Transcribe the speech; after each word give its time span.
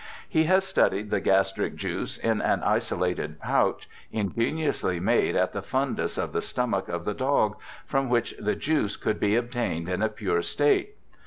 He 0.27 0.45
has 0.45 0.65
studied 0.65 1.11
the 1.11 1.19
gastric 1.19 1.75
juice 1.75 2.17
in 2.17 2.41
an 2.41 2.63
isolated 2.63 3.39
pouch, 3.39 3.87
ingeniously 4.11 4.99
made 4.99 5.35
at 5.35 5.53
the 5.53 5.61
fundus 5.61 6.17
of 6.17 6.33
the 6.33 6.41
stomach 6.41 6.89
of 6.89 7.05
the 7.05 7.13
dog, 7.13 7.55
from 7.85 8.09
which 8.09 8.33
the 8.39 8.55
juice 8.55 8.97
could 8.97 9.19
be 9.19 9.35
obtained 9.35 9.87
in 9.87 10.01
a 10.01 10.09
pure 10.09 10.41
state. 10.41 10.95